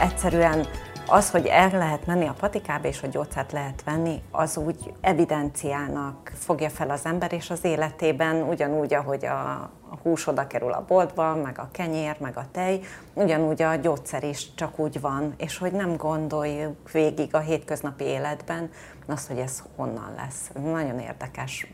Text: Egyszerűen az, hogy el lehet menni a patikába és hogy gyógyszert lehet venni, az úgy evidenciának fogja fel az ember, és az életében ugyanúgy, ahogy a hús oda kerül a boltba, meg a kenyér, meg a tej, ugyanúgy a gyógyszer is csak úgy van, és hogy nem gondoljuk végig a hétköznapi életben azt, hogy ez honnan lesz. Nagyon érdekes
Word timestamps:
Egyszerűen 0.00 0.66
az, 1.06 1.30
hogy 1.30 1.46
el 1.46 1.70
lehet 1.70 2.06
menni 2.06 2.26
a 2.26 2.34
patikába 2.40 2.88
és 2.88 3.00
hogy 3.00 3.10
gyógyszert 3.10 3.52
lehet 3.52 3.82
venni, 3.84 4.22
az 4.30 4.56
úgy 4.56 4.92
evidenciának 5.00 6.32
fogja 6.34 6.70
fel 6.70 6.90
az 6.90 7.04
ember, 7.04 7.32
és 7.32 7.50
az 7.50 7.64
életében 7.64 8.42
ugyanúgy, 8.42 8.94
ahogy 8.94 9.24
a 9.26 9.70
hús 10.02 10.26
oda 10.26 10.46
kerül 10.46 10.72
a 10.72 10.84
boltba, 10.88 11.34
meg 11.34 11.58
a 11.58 11.68
kenyér, 11.72 12.16
meg 12.20 12.36
a 12.36 12.46
tej, 12.52 12.80
ugyanúgy 13.14 13.62
a 13.62 13.74
gyógyszer 13.74 14.24
is 14.24 14.54
csak 14.54 14.78
úgy 14.78 15.00
van, 15.00 15.34
és 15.36 15.58
hogy 15.58 15.72
nem 15.72 15.96
gondoljuk 15.96 16.90
végig 16.90 17.34
a 17.34 17.38
hétköznapi 17.38 18.04
életben 18.04 18.70
azt, 19.06 19.28
hogy 19.28 19.38
ez 19.38 19.62
honnan 19.76 20.12
lesz. 20.16 20.50
Nagyon 20.72 20.98
érdekes 20.98 21.66